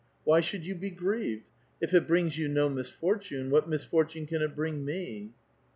Why 0.23 0.41
should 0.41 0.65
you 0.65 0.73
be 0.73 0.89
grieved? 0.89 1.43
If 1.79 1.93
it 1.93 2.07
brings 2.07 2.35
you 2.35 2.47
no 2.47 2.69
misfortune, 2.69 3.51
what 3.51 3.69
misfortune 3.69 4.25
can 4.25 4.41
it 4.41 4.55
bring 4.55 4.83
me?" 4.83 5.29